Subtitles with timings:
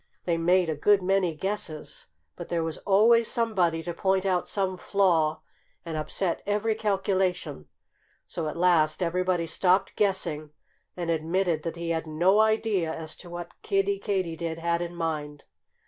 [0.25, 2.07] They made a good many guesses.
[2.35, 5.41] But there was always somebody to point out some flaw
[5.85, 7.67] and upset every calculation.
[8.25, 10.53] So at last everybody stopped guessing
[10.97, 15.43] and admitted that he had no idea as to what Kiddie Katydid had in mind.